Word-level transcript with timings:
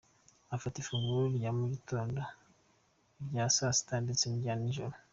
Afata 0.55 0.77
ifunguro 0.79 1.23
rya 1.37 1.51
mugitondo, 1.57 2.21
irya 3.21 3.45
saa 3.55 3.75
sita 3.77 3.95
ndetse 4.05 4.23
n’irya 4.27 4.53
ninjoro. 4.57 4.95